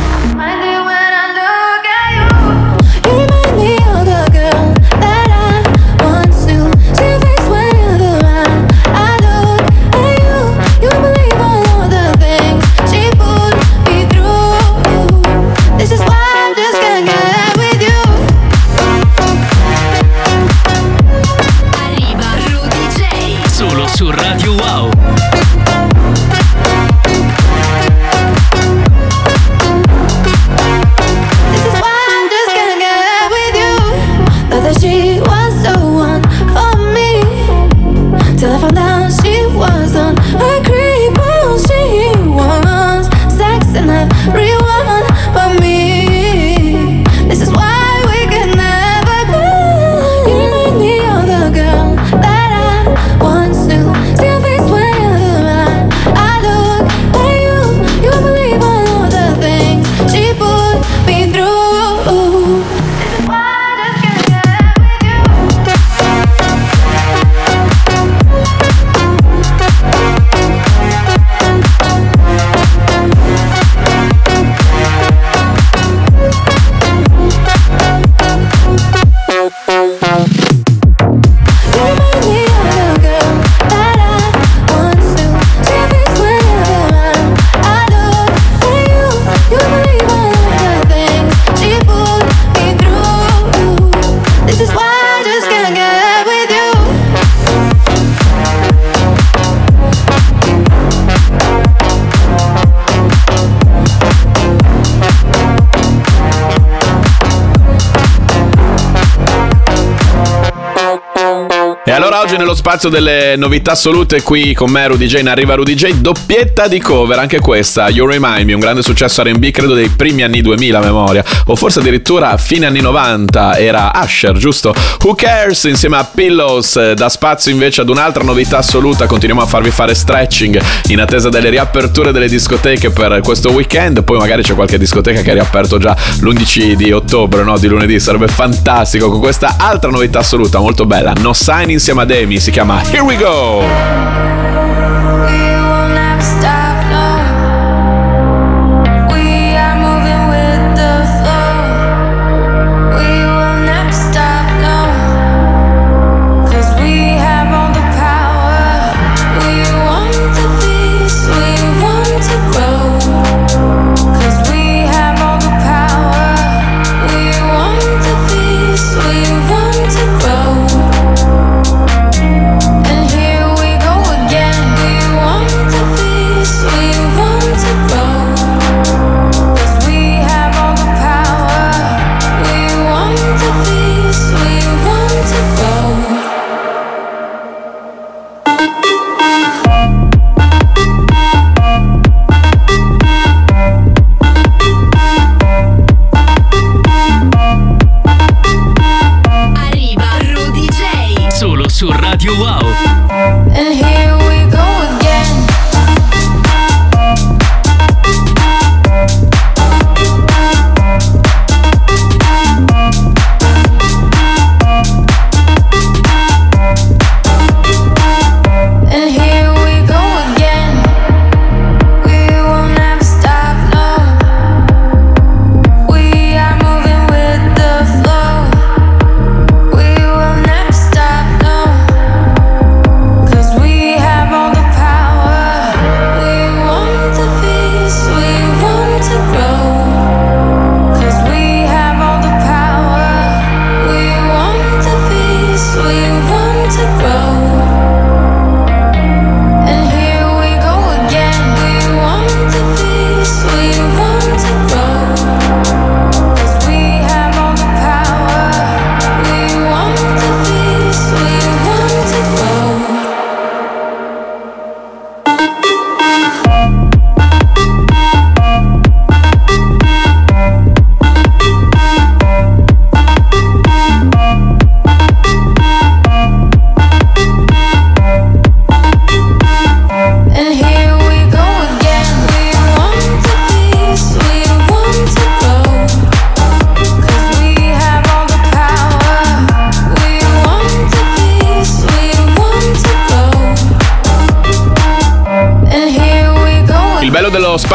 spazio 112.68 112.90
delle 112.90 113.34
novità 113.36 113.70
assolute 113.70 114.20
qui 114.20 114.52
con 114.52 114.70
me 114.70 114.86
Rudy 114.88 115.06
J 115.06 115.20
in 115.20 115.28
arriva 115.28 115.54
Rudy 115.54 115.72
J 115.72 115.90
doppietta 116.00 116.68
di 116.68 116.78
cover 116.78 117.18
anche 117.18 117.40
questa. 117.40 117.88
You 117.88 118.06
Remind 118.06 118.44
Me 118.44 118.52
un 118.52 118.60
grande 118.60 118.82
successo 118.82 119.22
R&B 119.22 119.50
credo 119.50 119.72
dei 119.72 119.88
primi 119.88 120.22
anni 120.22 120.42
2000 120.42 120.78
a 120.78 120.82
memoria. 120.82 121.24
O 121.46 121.56
forse 121.56 121.78
addirittura 121.78 122.36
fine 122.36 122.66
anni 122.66 122.82
90 122.82 123.56
era 123.56 123.90
Usher 123.94 124.36
giusto? 124.36 124.74
Who 125.02 125.14
Cares? 125.14 125.64
Insieme 125.64 125.96
a 125.96 126.04
Pillows 126.04 126.76
eh, 126.76 126.92
da 126.92 127.08
spazio 127.08 127.50
invece 127.50 127.80
ad 127.80 127.88
un'altra 127.88 128.22
novità 128.22 128.58
assoluta. 128.58 129.06
Continuiamo 129.06 129.42
a 129.42 129.46
farvi 129.46 129.70
fare 129.70 129.94
stretching 129.94 130.60
in 130.88 131.00
attesa 131.00 131.30
delle 131.30 131.48
riaperture 131.48 132.12
delle 132.12 132.28
discoteche 132.28 132.90
per 132.90 133.20
questo 133.22 133.50
weekend. 133.50 134.04
Poi 134.04 134.18
magari 134.18 134.42
c'è 134.42 134.52
qualche 134.52 134.76
discoteca 134.76 135.22
che 135.22 135.30
ha 135.30 135.34
riaperto 135.34 135.78
già 135.78 135.96
l'11 136.20 136.74
di 136.74 136.92
ottobre 136.92 137.42
no? 137.44 137.56
Di 137.56 137.66
lunedì. 137.66 137.98
Sarebbe 137.98 138.28
fantastico 138.28 139.08
con 139.08 139.20
questa 139.20 139.54
altra 139.56 139.88
novità 139.88 140.18
assoluta 140.18 140.58
molto 140.58 140.84
bella. 140.84 141.14
No 141.18 141.32
Sign 141.32 141.70
insieme 141.70 142.02
ad 142.02 142.10
Amy 142.10 142.38
si 142.38 142.50
chiama 142.50 142.56
Here 142.58 143.04
We 143.04 143.16
Go 143.16 143.60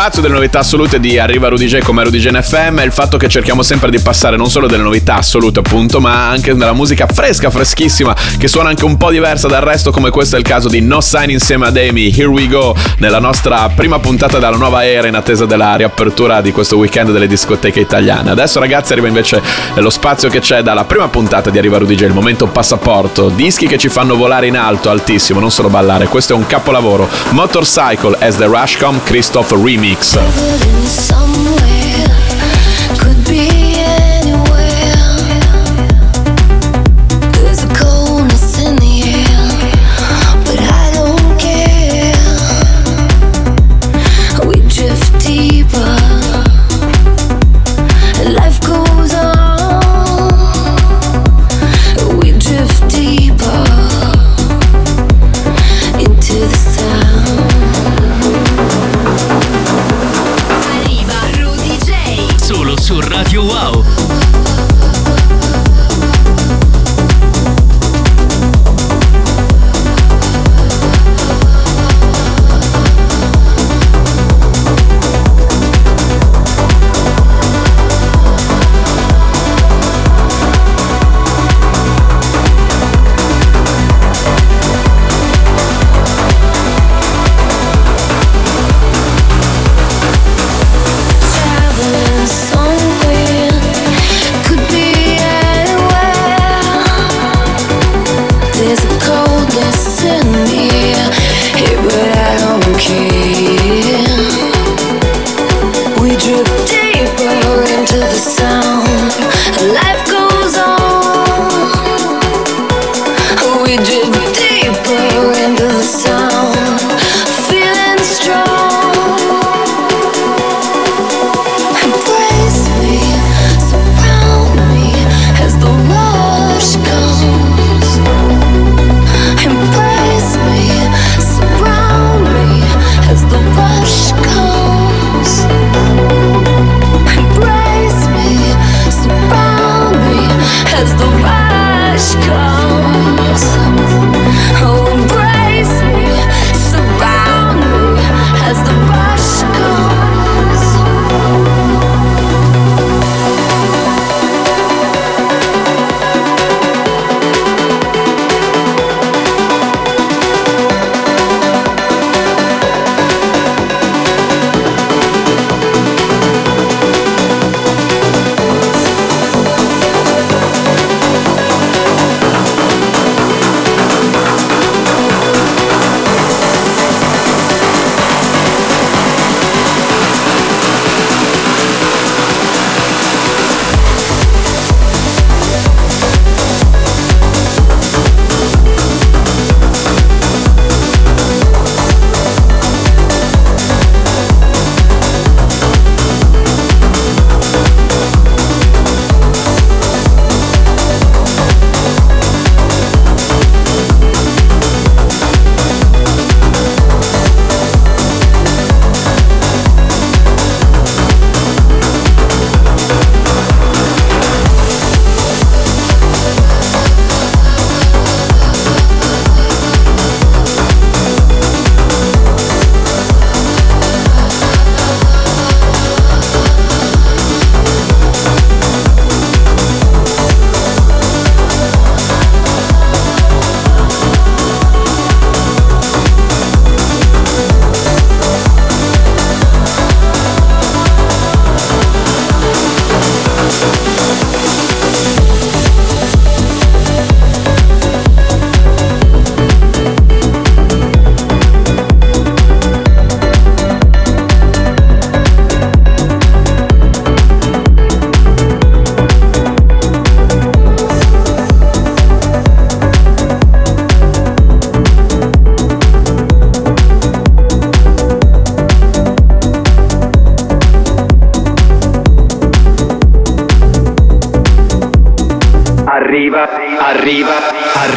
spazio, 0.03 0.21
delle 0.21 0.33
novità 0.33 0.59
assolute 0.59 0.99
di 0.99 1.17
Arriva 1.17 1.47
Rudy 1.47 1.65
J 1.65 1.79
come 1.79 2.03
Rudy 2.03 2.19
J 2.19 2.37
FM 2.41 2.79
è 2.79 2.83
il 2.83 2.91
fatto 2.91 3.15
che 3.15 3.29
cerchiamo 3.29 3.63
sempre 3.63 3.89
di 3.89 3.99
passare 3.99 4.35
non 4.35 4.49
solo 4.49 4.67
delle 4.67 4.83
novità 4.83 5.15
assolute 5.15 5.59
appunto, 5.59 6.01
ma 6.01 6.27
anche 6.27 6.53
della 6.53 6.73
musica 6.73 7.07
fresca, 7.07 7.49
freschissima, 7.49 8.13
che 8.37 8.49
suona 8.49 8.67
anche 8.67 8.83
un 8.83 8.97
po' 8.97 9.11
diversa 9.11 9.47
dal 9.47 9.61
resto, 9.61 9.91
come 9.91 10.09
questo 10.09 10.35
è 10.35 10.39
il 10.39 10.43
caso 10.43 10.67
di 10.67 10.81
No 10.81 10.99
Sign 10.99 11.29
insieme 11.29 11.67
ad 11.67 11.77
Amy, 11.77 12.11
Here 12.13 12.27
We 12.27 12.49
Go, 12.49 12.75
nella 12.97 13.19
nostra 13.19 13.69
prima 13.73 13.97
puntata 13.99 14.39
della 14.39 14.57
nuova 14.57 14.85
era 14.85 15.07
in 15.07 15.15
attesa 15.15 15.45
della 15.45 15.73
riapertura 15.77 16.41
di 16.41 16.51
questo 16.51 16.75
weekend 16.75 17.13
delle 17.13 17.27
discoteche 17.27 17.79
italiane. 17.79 18.29
Adesso 18.29 18.59
ragazzi 18.59 18.91
arriva 18.91 19.07
invece 19.07 19.41
lo 19.75 19.89
spazio 19.89 20.27
che 20.27 20.41
c'è 20.41 20.61
dalla 20.63 20.83
prima 20.83 21.07
puntata 21.07 21.49
di 21.49 21.57
Arriva 21.59 21.77
Rudy 21.77 21.95
J, 21.95 22.01
il 22.01 22.13
momento 22.13 22.47
passaporto, 22.47 23.29
dischi 23.29 23.67
che 23.67 23.77
ci 23.77 23.87
fanno 23.87 24.17
volare 24.17 24.47
in 24.47 24.57
alto, 24.57 24.89
altissimo, 24.89 25.39
non 25.39 25.49
solo 25.49 25.69
ballare, 25.69 26.07
questo 26.07 26.33
è 26.33 26.35
un 26.35 26.45
capolavoro. 26.45 27.07
Motorcycle 27.29 28.17
as 28.19 28.35
the 28.35 28.47
Rushcom 28.47 28.99
Christoph 29.05 29.51
Remix. 29.51 29.91
миксов. 29.93 31.22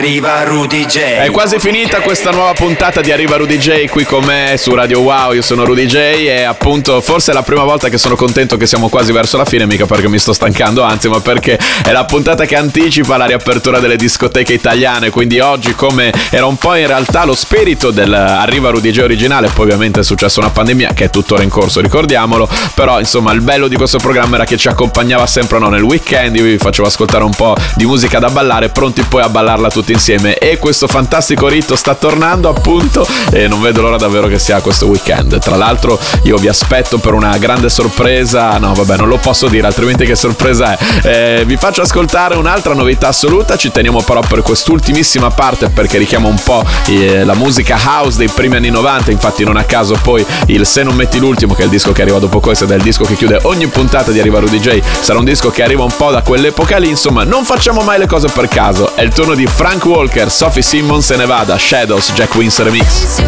Arriva 0.06 0.45
Rudy 0.56 0.86
J. 0.86 0.96
È 0.96 1.30
quasi 1.30 1.58
finita 1.58 2.00
questa 2.00 2.30
nuova 2.30 2.54
puntata 2.54 3.02
di 3.02 3.12
Arriva 3.12 3.36
Rudy 3.36 3.58
J 3.58 3.88
qui 3.88 4.04
con 4.04 4.24
me 4.24 4.54
su 4.56 4.74
Radio 4.74 5.00
Wow, 5.00 5.34
io 5.34 5.42
sono 5.42 5.66
Rudy 5.66 5.84
J 5.84 5.96
e 5.96 6.44
appunto 6.44 7.02
forse 7.02 7.32
è 7.32 7.34
la 7.34 7.42
prima 7.42 7.62
volta 7.62 7.90
che 7.90 7.98
sono 7.98 8.16
contento 8.16 8.56
che 8.56 8.66
siamo 8.66 8.88
quasi 8.88 9.12
verso 9.12 9.36
la 9.36 9.44
fine, 9.44 9.66
mica 9.66 9.84
perché 9.84 10.08
mi 10.08 10.18
sto 10.18 10.32
stancando, 10.32 10.82
anzi 10.82 11.10
ma 11.10 11.20
perché 11.20 11.58
è 11.84 11.92
la 11.92 12.06
puntata 12.06 12.46
che 12.46 12.56
anticipa 12.56 13.18
la 13.18 13.26
riapertura 13.26 13.80
delle 13.80 13.96
discoteche 13.96 14.54
italiane, 14.54 15.10
quindi 15.10 15.40
oggi 15.40 15.74
come 15.74 16.10
era 16.30 16.46
un 16.46 16.56
po' 16.56 16.74
in 16.74 16.86
realtà 16.86 17.26
lo 17.26 17.34
spirito 17.34 17.90
del 17.90 18.14
Arriva 18.14 18.70
Rudy 18.70 18.92
J 18.92 19.00
originale, 19.00 19.50
poi 19.52 19.66
ovviamente 19.66 20.00
è 20.00 20.04
successa 20.04 20.40
una 20.40 20.48
pandemia 20.48 20.94
che 20.94 21.04
è 21.04 21.10
tuttora 21.10 21.42
in 21.42 21.50
corso, 21.50 21.82
ricordiamolo, 21.82 22.48
però 22.72 22.98
insomma 22.98 23.30
il 23.32 23.42
bello 23.42 23.68
di 23.68 23.76
questo 23.76 23.98
programma 23.98 24.36
era 24.36 24.46
che 24.46 24.56
ci 24.56 24.68
accompagnava 24.68 25.26
sempre 25.26 25.58
no, 25.58 25.68
nel 25.68 25.82
weekend, 25.82 26.34
io 26.34 26.44
vi 26.44 26.56
facevo 26.56 26.88
ascoltare 26.88 27.24
un 27.24 27.34
po' 27.34 27.54
di 27.74 27.84
musica 27.84 28.18
da 28.18 28.30
ballare, 28.30 28.70
pronti 28.70 29.02
poi 29.02 29.20
a 29.20 29.28
ballarla 29.28 29.68
tutti 29.68 29.92
insieme 29.92 30.44
e 30.50 30.58
questo 30.58 30.86
fantastico 30.86 31.48
rito 31.48 31.74
sta 31.74 31.96
tornando 31.96 32.48
appunto 32.48 33.04
e 33.32 33.48
non 33.48 33.60
vedo 33.60 33.80
l'ora 33.80 33.96
davvero 33.96 34.28
che 34.28 34.38
sia 34.38 34.60
questo 34.60 34.86
weekend. 34.86 35.40
Tra 35.40 35.56
l'altro 35.56 35.98
io 36.22 36.36
vi 36.36 36.46
aspetto 36.46 36.98
per 36.98 37.14
una 37.14 37.36
grande 37.36 37.68
sorpresa, 37.68 38.56
no 38.58 38.72
vabbè 38.72 38.96
non 38.96 39.08
lo 39.08 39.16
posso 39.16 39.48
dire 39.48 39.66
altrimenti 39.66 40.04
che 40.04 40.14
sorpresa 40.14 40.78
è. 40.78 41.38
Eh, 41.40 41.44
vi 41.44 41.56
faccio 41.56 41.82
ascoltare 41.82 42.36
un'altra 42.36 42.74
novità 42.74 43.08
assoluta, 43.08 43.56
ci 43.56 43.72
teniamo 43.72 44.02
però 44.02 44.20
per 44.20 44.42
quest'ultimissima 44.42 45.30
parte 45.30 45.68
perché 45.68 45.98
richiama 45.98 46.28
un 46.28 46.40
po' 46.40 46.64
eh, 46.86 47.24
la 47.24 47.34
musica 47.34 47.76
house 47.84 48.16
dei 48.16 48.28
primi 48.28 48.54
anni 48.54 48.70
90, 48.70 49.10
infatti 49.10 49.42
non 49.42 49.56
a 49.56 49.64
caso 49.64 49.98
poi 50.00 50.24
il 50.46 50.64
Se 50.64 50.84
non 50.84 50.94
metti 50.94 51.18
l'ultimo 51.18 51.54
che 51.54 51.62
è 51.62 51.64
il 51.64 51.70
disco 51.70 51.90
che 51.90 52.02
arriva 52.02 52.18
dopo 52.20 52.38
questo 52.38 52.64
ed 52.64 52.70
è 52.70 52.76
il 52.76 52.82
disco 52.82 53.02
che 53.02 53.14
chiude 53.14 53.40
ogni 53.42 53.66
puntata 53.66 54.12
di 54.12 54.20
Arriva 54.20 54.38
Rudy 54.38 54.60
J, 54.60 54.80
sarà 55.00 55.18
un 55.18 55.24
disco 55.24 55.50
che 55.50 55.64
arriva 55.64 55.82
un 55.82 55.94
po' 55.96 56.12
da 56.12 56.22
quell'epoca 56.22 56.78
lì, 56.78 56.88
insomma 56.88 57.24
non 57.24 57.44
facciamo 57.44 57.82
mai 57.82 57.98
le 57.98 58.06
cose 58.06 58.28
per 58.28 58.46
caso, 58.46 58.94
è 58.94 59.02
il 59.02 59.12
turno 59.12 59.34
di 59.34 59.46
Frank 59.46 59.84
Walker, 59.84 60.25
Sophie 60.28 60.62
Simmons 60.62 61.10
e 61.10 61.16
Nevada, 61.16 61.58
Shadows, 61.58 62.12
Jack 62.14 62.36
Wins 62.36 62.58
Remix. 62.58 63.22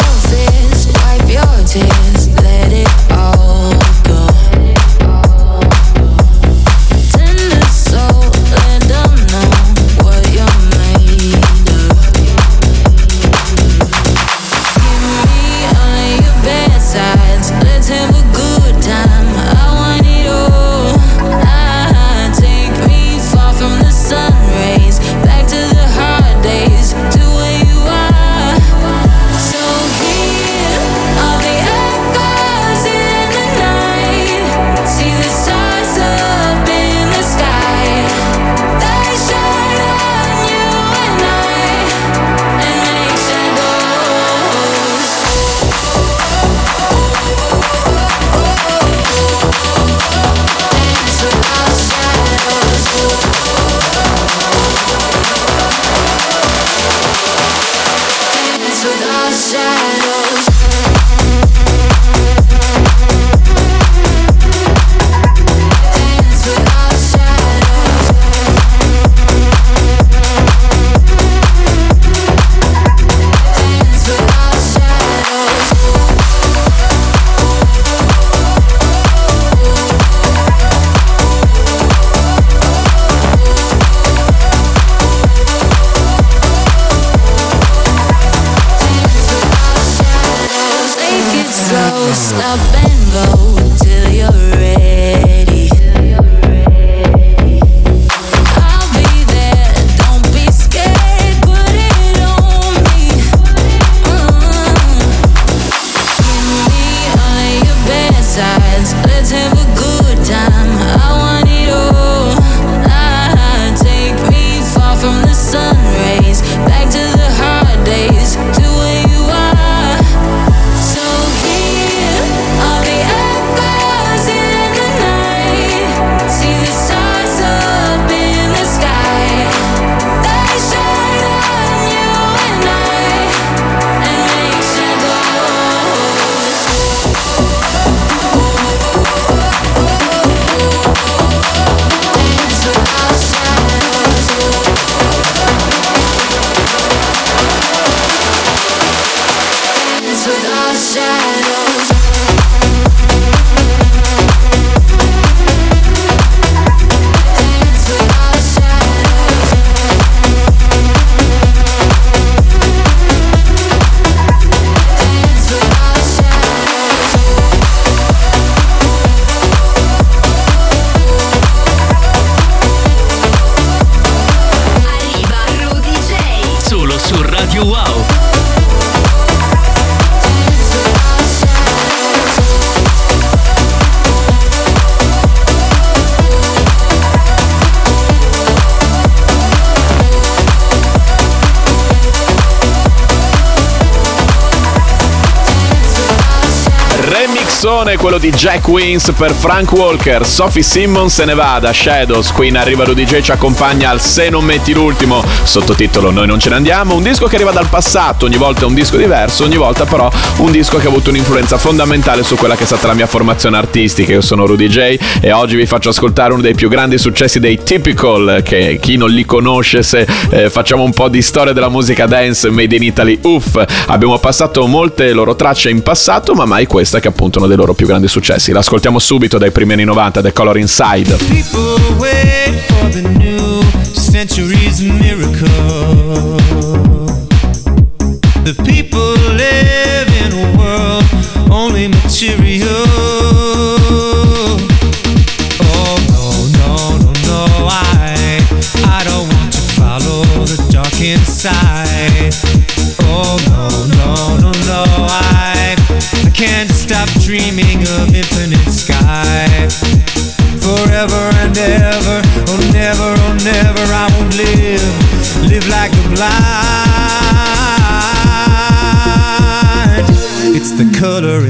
So, 197.59 197.78
Remixone 197.79 197.97
quello 197.97 198.19
di 198.19 198.31
Jack 198.31 198.67
Wins 198.67 199.13
per 199.17 199.33
Frank 199.33 199.71
Walker, 199.73 200.27
Sophie 200.27 200.63
Simmons 200.63 201.19
e 201.21 201.25
Nevada, 201.25 201.73
Shadows, 201.73 202.33
qui 202.33 202.49
in 202.49 202.57
arriva 202.57 202.85
Rudy 202.85 203.05
J 203.05 203.21
ci 203.21 203.31
accompagna 203.31 203.91
al 203.91 204.01
Se 204.01 204.31
non 204.31 204.45
metti 204.45 204.73
l'ultimo, 204.73 205.23
sottotitolo 205.45 206.11
Noi 206.11 206.27
non 206.27 206.41
ce 206.41 206.49
ne 206.49 206.57
andiamo, 206.57 206.95
un 206.95 207.03
disco 207.03 207.27
che 207.27 207.37
arriva 207.37 207.53
dal 207.53 207.69
passato, 207.69 208.27
ogni 208.27 208.37
volta 208.37 208.63
è 208.63 208.65
un 208.65 208.75
disco 208.75 208.97
diverso, 208.97 209.45
ogni 209.45 209.57
volta 209.57 209.85
però 209.85 210.11
un 210.39 210.51
disco 210.51 210.79
che 210.79 210.87
ha 210.87 210.89
avuto 210.89 211.11
un'influenza 211.11 211.57
fondamentale 211.57 212.23
su 212.25 212.37
quella 212.37 212.57
che 212.57 212.65
è 212.65 212.67
stata 212.67 212.89
la 212.89 212.95
mia 212.95 213.07
formazione 213.07 213.57
artistica, 213.57 214.13
io 214.13 214.23
sono 214.23 214.47
Rudy 214.47 214.69
J 214.69 214.97
e 215.21 215.33
oggi 215.33 215.57
vi 215.57 215.67
faccio 215.67 215.91
ascoltare 215.91 216.33
uno 216.33 216.43
dei 216.43 216.55
più 216.55 216.69
grandi 216.69 216.99
successi 216.99 217.39
dei 217.39 217.63
Typical, 217.63 218.43
che 218.45 218.79
chi 218.81 218.97
non 218.97 219.11
li 219.11 219.25
conosce 219.25 219.83
se 219.83 220.07
eh, 220.31 220.51
facciamo 220.51 220.83
un 220.83 220.93
po' 220.93 221.09
di 221.09 221.23
storia 221.23 221.53
della 221.53 221.69
musica 221.69 222.07
dance 222.07 222.51
made 222.51 222.75
in 222.75 222.83
Italy, 222.83 223.19
uff, 223.23 223.63
abbiamo 223.87 224.19
passato 224.19 224.67
molte 224.67 225.13
loro 225.13 225.37
tracce 225.37 225.71
in 225.71 225.83
passato, 225.83 226.35
ma 226.35 226.45
mai 226.45 226.67
questa 226.67 226.99
che 226.99 227.09
è 227.09 227.11
appunto 227.11 227.39
uno 227.39 227.47
dei 227.47 227.57
loro 227.57 227.67
loro 227.69 227.75
più 227.75 227.87
grandi 227.87 228.09
successi. 228.09 228.53
L'ascoltiamo 228.53 228.99
subito 228.99 229.37
dai 229.37 229.51
primi 229.51 229.75
anni 229.75 229.85
90, 229.85 230.23
The 230.23 230.33
Color 230.33 230.57
Inside. 230.59 231.17
People 231.29 231.97
wait 231.99 232.55
for 232.67 232.89
the 232.91 233.03
new 233.03 233.63
century. 233.93 234.58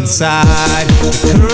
inside. 0.08 1.47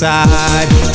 side. 0.00 0.89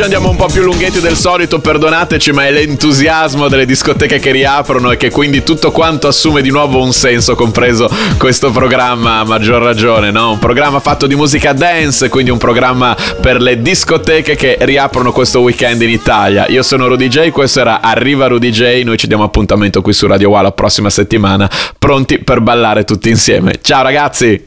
Oggi 0.00 0.14
andiamo 0.14 0.30
un 0.30 0.36
po' 0.38 0.50
più 0.50 0.62
lunghetti 0.62 1.02
del 1.02 1.14
solito, 1.14 1.58
perdonateci, 1.58 2.32
ma 2.32 2.46
è 2.46 2.50
l'entusiasmo 2.50 3.48
delle 3.48 3.66
discoteche 3.66 4.18
che 4.18 4.30
riaprono 4.30 4.92
e 4.92 4.96
che 4.96 5.10
quindi 5.10 5.42
tutto 5.42 5.70
quanto 5.72 6.08
assume 6.08 6.40
di 6.40 6.48
nuovo 6.48 6.82
un 6.82 6.94
senso, 6.94 7.34
compreso 7.34 7.86
questo 8.16 8.50
programma 8.50 9.18
a 9.18 9.24
maggior 9.24 9.60
ragione, 9.60 10.10
no? 10.10 10.30
Un 10.30 10.38
programma 10.38 10.80
fatto 10.80 11.06
di 11.06 11.14
musica 11.14 11.52
dance, 11.52 12.08
quindi 12.08 12.30
un 12.30 12.38
programma 12.38 12.96
per 13.20 13.42
le 13.42 13.60
discoteche 13.60 14.36
che 14.36 14.56
riaprono 14.60 15.12
questo 15.12 15.40
weekend 15.40 15.82
in 15.82 15.90
Italia. 15.90 16.48
Io 16.48 16.62
sono 16.62 16.88
Rudy 16.88 17.08
J, 17.08 17.28
questo 17.28 17.60
era 17.60 17.82
Arriva 17.82 18.26
Rudy 18.26 18.48
J, 18.48 18.82
noi 18.84 18.96
ci 18.96 19.06
diamo 19.06 19.24
appuntamento 19.24 19.82
qui 19.82 19.92
su 19.92 20.06
Radio 20.06 20.30
Wow 20.30 20.40
la 20.40 20.52
prossima 20.52 20.88
settimana, 20.88 21.46
pronti 21.78 22.20
per 22.20 22.40
ballare 22.40 22.84
tutti 22.84 23.10
insieme. 23.10 23.58
Ciao 23.60 23.82
ragazzi! 23.82 24.38